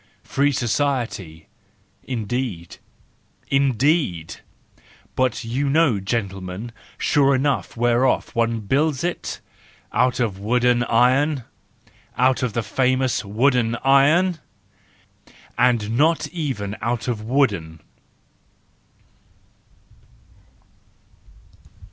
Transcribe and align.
Free 0.23 0.51
society? 0.51 1.47
Indeed! 2.01 2.77
Indeed! 3.49 4.37
But 5.15 5.43
you 5.43 5.69
know, 5.69 5.99
gentlemen, 5.99 6.71
sure 6.97 7.35
enough 7.35 7.77
whereof 7.77 8.29
one 8.35 8.61
builds 8.61 9.03
it? 9.03 9.41
Out 9.93 10.19
of 10.19 10.39
wooden 10.39 10.81
iron! 10.85 11.43
Out 12.17 12.41
of 12.41 12.53
the 12.53 12.63
famous 12.63 13.23
wooden 13.23 13.75
iron! 13.83 14.39
And 15.55 15.95
not 15.95 16.25
even 16.29 16.77
out 16.81 17.07
of 17.07 17.21
wooden 17.21 17.79